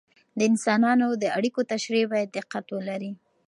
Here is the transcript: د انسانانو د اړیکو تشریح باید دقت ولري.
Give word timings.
د 0.37 0.39
انسانانو 0.51 1.07
د 1.21 1.23
اړیکو 1.37 1.61
تشریح 1.71 2.05
باید 2.11 2.29
دقت 2.37 2.65
ولري. 2.75 3.11